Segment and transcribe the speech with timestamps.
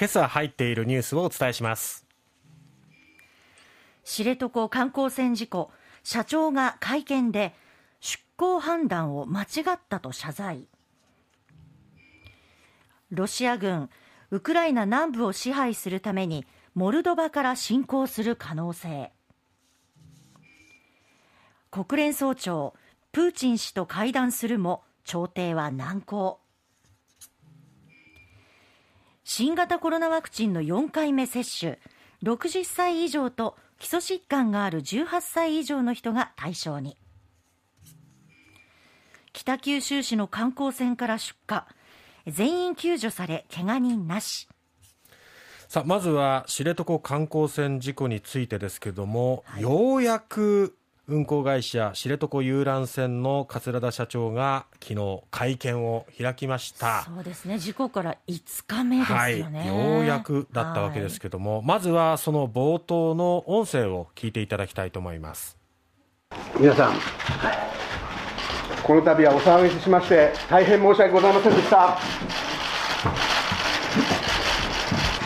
[0.00, 2.06] 今朝入っているニュースをお伝えします。
[4.02, 5.70] 知床観光船事故。
[6.02, 7.54] 社長が会見で
[8.00, 10.68] 出航判断を間違ったと謝罪。
[13.10, 13.90] ロシア軍
[14.30, 19.12] ウクライナ南部を支配するためにモルドバから侵攻する可能性。
[21.70, 22.72] 国連総長
[23.12, 26.39] プーチン氏と会談するも調停は難航。
[29.32, 31.78] 新型コロナワクチンの4回目接種。
[32.24, 36.96] 60歳以上と基礎疾患がある18歳以上の人が対象に。
[39.32, 41.68] 北九州市の観光船から出火。
[42.26, 44.48] 全員救助され怪我人なし。
[45.68, 50.76] さあまずは知床観光船事故についてですけども、はい、ようやく
[51.10, 57.02] 運航会社知床遊覧船の桂田社長が昨日会見を開きました。
[57.02, 57.58] そうですね。
[57.58, 59.16] 事故から5日目ですよ
[59.50, 65.58] ね、はい、ようやくだったわけですけども、はい、まずはその冒頭の音声を聞いていただきたいと思います。
[66.56, 66.94] 皆さん
[68.84, 71.98] この度はお騒がせしまして大変申し訳ございませんでした。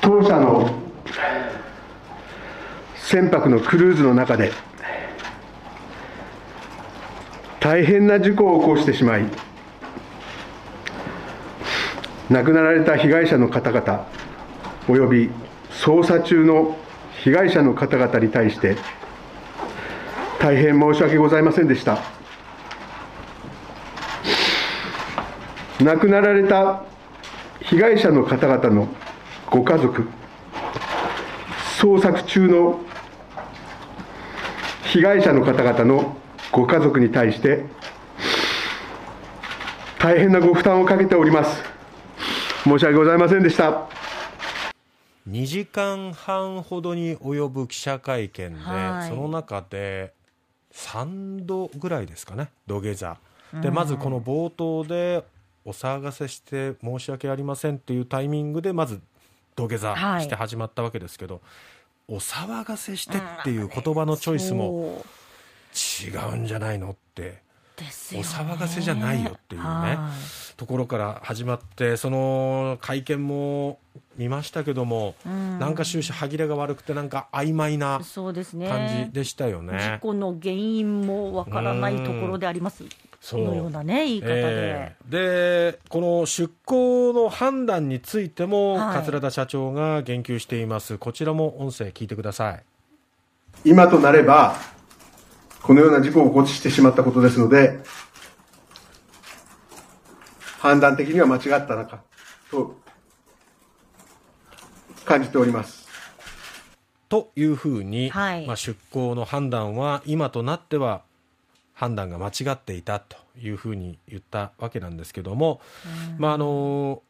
[0.00, 0.68] 当社の
[2.96, 4.50] 船舶のクルーズの中で
[7.60, 9.24] 大変な事故を起こしてしまい
[12.30, 14.06] 亡くなられた被害者の方々
[14.88, 15.30] および
[15.70, 16.76] 捜査中の
[17.22, 18.76] 被害者の方々に対して
[20.38, 21.98] 大変申し訳ございませんでした。
[25.80, 26.82] 亡くなられた
[27.60, 28.88] 被害者の方々の
[29.48, 30.08] ご家族
[31.80, 32.80] 捜索中の
[34.84, 36.16] 被害者の方々の
[36.52, 37.64] ご家族に対して
[39.98, 41.62] 大変なご負担をかけております。
[42.64, 43.88] 申し訳ございませんでした。
[45.28, 50.14] 2時間半ほどに及ぶ記者会見で、はい、その中で
[50.72, 53.18] 3度ぐらいですかね土下座。
[53.62, 55.24] でまずこの冒頭で
[55.64, 59.00] お騒がせして申し訳ありませんっていうタイミングでまず
[59.54, 61.40] 土下座して始まったわけですけど、は
[62.14, 65.04] い、お騒がせしてっていう言葉のチョイスも
[66.06, 67.42] 違うんじゃないのって、
[68.12, 69.98] お騒がせじゃないよっていうね。
[70.56, 73.78] ところから始まってその会見も
[74.16, 82.82] 見ましたけども、うん、なんか終始歯切れが悪くてなんか曖昧な感じでしたよね、ね、事故の原因もわからないところであります。
[83.20, 90.98] そのようなね言い方で、えー、でこの出航の判断についても、はい、桂田社長が言及しています。
[90.98, 92.62] こちらも音声聞いてください。
[93.64, 94.56] 今となれば
[95.68, 97.80] このような事故を起こしてしまったことですので、
[100.60, 102.00] 判断的には間違ったのか
[102.50, 102.80] と
[105.04, 105.86] 感じております。
[107.10, 111.02] というふうに、はい、まあ、出航の判断は今となっては
[111.74, 115.60] 判断が間違っていたというふうに言ったわけなんですけども、
[116.16, 117.02] まああの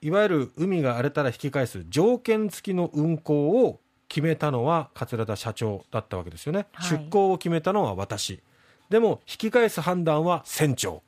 [0.00, 3.78] いわゆる海が荒れたら引き返す条件付きの運航を
[4.12, 8.42] 決めたのは桂田社長だったわけですよね、はい、出航を決めたのは私。
[8.90, 11.02] でも引き返す判断は船長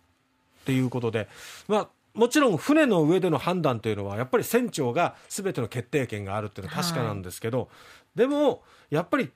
[0.63, 1.29] っていうことで、
[1.69, 7.69] まあ、もちろん船の上での判断というのはやっぱり船長が全ての決定権があるっていうのは確かなんですけど、はい、
[8.21, 9.31] でもやっぱり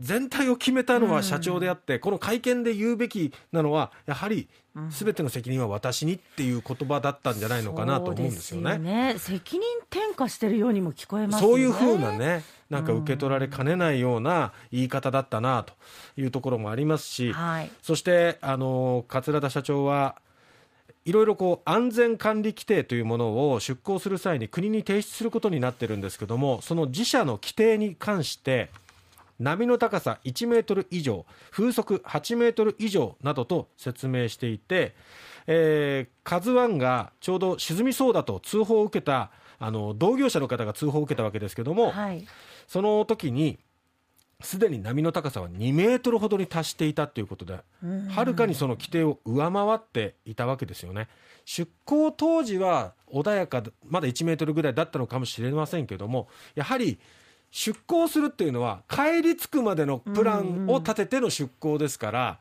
[0.00, 4.48] 全体を決めたのは社長であって、うん、この会見で言うべきなのはやはり
[4.90, 8.72] 全ての責任は私にっていう言葉だったんじゃないのかなと思うんですよね。
[8.72, 9.14] よね。
[9.18, 15.74] 責任転嫁してるようにも聞こえます、ね、そういうふうなねなんか受け取られかねないような言い方だったなと
[16.16, 20.16] いうところもありますし、はい、そしてあの桂田社長は
[21.04, 28.70] いろいろこう安全管理規定というものを出港する際に国に提出することになってるんですけどもその自社の規定に関して
[29.40, 34.94] 波の高さ1メートル以上風速8メートル以上などと説明していて、
[35.46, 42.26] えー、カズワンがちょうど沈みそうだと通報を受けたあの同業者の方が通報を受けたわけですけども、はい、
[42.68, 43.58] その時に
[44.42, 47.60] すでに波の高さは2メートルほどに達していたということで、
[48.08, 51.08] はるかにその規定を上回っていたわけですよね。
[51.44, 56.98] 出港当時は穏やかまだ1メートルぐらいだったのかもしれませんけども、やはり
[57.50, 62.38] 出港するっていうのは帰り着くまでのプランを立てての出港ですから、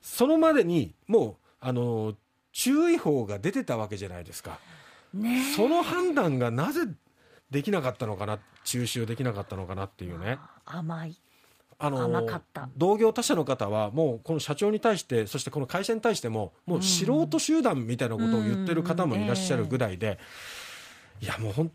[0.00, 2.14] そのまでにもうあの
[2.52, 4.58] 注意報が出てたわけじゃないですか。
[5.56, 6.82] その判断がなぜ
[7.50, 10.38] できなかったのかな中止をできなかったのかなっていうね。
[10.64, 11.16] 甘い。
[11.82, 12.22] あの
[12.76, 20.18] 同業他社の方はもうこの社長に対してそしてこの会社に対してももう素人集団みたいなことを言ってる方もいらっしゃるぐらいで、
[21.22, 21.72] いやもう本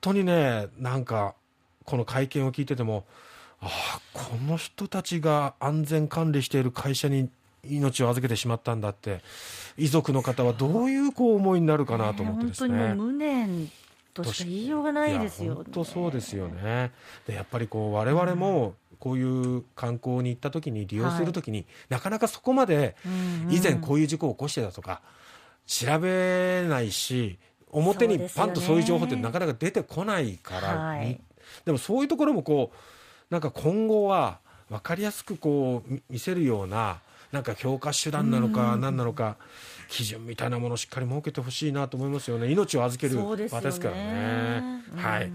[0.00, 1.36] 当にねなんか
[1.84, 3.04] この会見を聞いてても
[3.60, 7.30] ああこの人たちが安全管理している会社に
[7.64, 9.20] 命を預けてしまったんだって
[9.76, 12.78] 遺族の方はどういうこう思いになるかなと思ってですね。
[12.78, 13.70] 本当に無念
[14.12, 16.92] としか言いようがないですよ、ね、本当そうですよね。
[17.26, 22.96] でやっぱりこう我々もこういう観光に行った時に利用する時に、はい、なかなかそこまで
[23.50, 25.02] 以前こういう事故を起こしてたとか
[25.66, 27.38] 調べないし
[27.70, 31.20] 表にパンとそういう情報ってなかなか出てこないから、はい、
[31.64, 32.76] でもそういうところもこう
[33.30, 34.38] なんか今後は
[34.68, 37.00] 分かりやすくこう見せるような
[37.32, 39.36] なんか強化手段なのか何なのか
[39.88, 42.50] 基準みたいなものをしっかり設けてほしいなと思いますよね。
[42.50, 44.82] 命を預ける場ですからね。
[44.96, 45.32] はい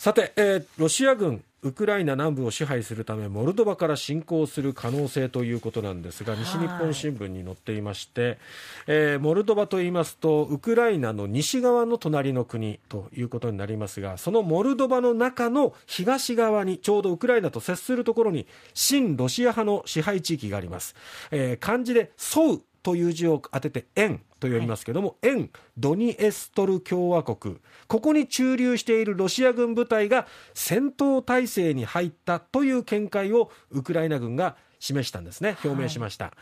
[0.00, 8.38] さて、えー、ロシア軍ウクライナ南部を支配するためモルドバから侵攻する可能性ということなんですが西日本新聞に載っていまして、
[8.86, 20.94] えー、モルドバといいますとウクライナの西側の隣の国ということになりますがそのモルドバの中の東側にちょうどウクライナと接するところに親ロシア派の支配地域があります、
[21.30, 27.58] えー、漢字で「ソウ」という字を当てて「円」と読みますけども、はい、ドニエストル共和国。
[27.86, 35.56] ここに駐留しているロシア軍部隊が戦闘態勢に入ったという見解をウクライナ軍が示したんですね。
[35.62, 36.34] 表明しました、はい、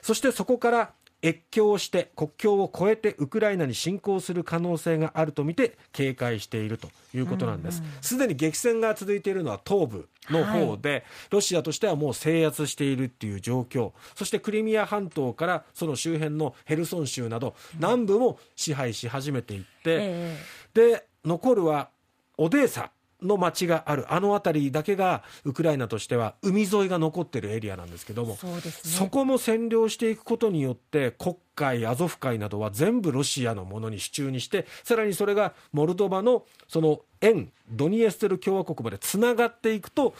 [0.00, 7.82] そしてそこから越境して国境を越えてウクライナに侵攻する可能性があるとみて警戒しているということなんです。
[8.00, 13.92] すで、に激戦が続いているのは東部の方で、はい、ロシアとしてはもう制圧しているっていう状況。
[14.14, 21.90] そしてクリミア半島からその周辺のヘルソン州など南部も支配し始めていって、えー、で残るは
[22.38, 22.90] オデーサ
[23.22, 24.12] の町がある。
[24.12, 40.14] あの辺りだけがウクライナとしては海沿いが残っているエリアなんですけどもそ、ね,、こも占領していくことによって黒海アゾフ海などは全部ロシアのものに手中にしてさらにそれがモルドバのその沿ドニエステル共和国までつながっていくと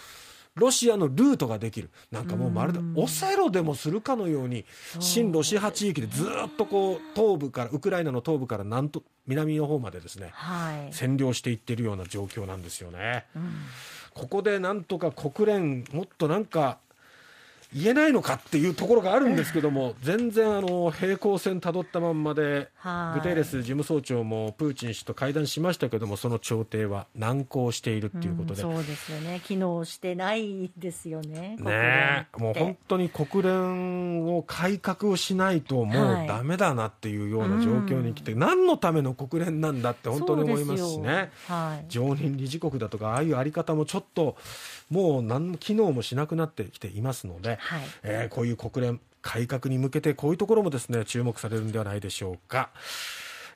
[0.61, 1.91] ロシアのルートができる。
[2.11, 4.67] なんかもうまるでオセロでもするかのように
[5.01, 13.25] 親ロシア派地域でずっとこう東部からウクライナの東部から南と南の方までですね、はい、占領していっているような状況なんですよね。
[13.35, 13.53] うん、
[14.13, 16.79] ここでなんとか国連もっとなんか
[17.75, 22.69] 言えないのかっていうところがあるんですけども、全然あの平行線たどったまんまで、
[23.15, 44.37] グテーレス事務総長もプーチン氏と会談しましたけども、その調停は難航しているっていうことで、うん、そうですよね、機能してないですよね、ねもう本当に国連を改革をしないと、もうだめだなっていうような状況に来て、はい、何のための国連なんだって本当に思いますしね、はい、常任理事国だとか、ああいうあり方もちょっと、
[44.91, 52.71] もう何の機能もしなくなってきていますので、はい、えー、こういう国連改革に向けてこういうところもですね注目されるんではないでしょうか。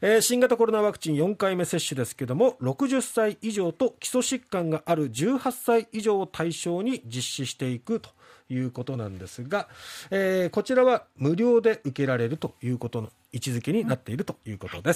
[0.01, 8.11] えー、新型コロナワクチン4回目接種ですけども60歳以上と基礎疾患がある18歳以上を対象に実施していくと
[8.51, 9.69] いうことなんですが、
[10.11, 14.93] えー、こちらは無料で受けられるということの位置づけになっているということです。